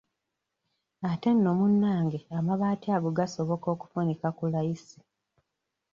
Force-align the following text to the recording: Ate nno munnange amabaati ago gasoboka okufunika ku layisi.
Ate 1.09 1.29
nno 1.33 1.49
munnange 1.59 2.19
amabaati 2.37 2.87
ago 2.95 3.09
gasoboka 3.17 3.67
okufunika 3.75 4.27
ku 4.37 4.45
layisi. 4.51 4.99